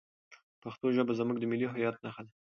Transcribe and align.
پښتو 0.63 0.87
ژبه 0.95 1.13
زموږ 1.19 1.37
د 1.39 1.43
ملي 1.51 1.67
هویت 1.71 1.95
نښه 2.03 2.21
ده. 2.25 2.31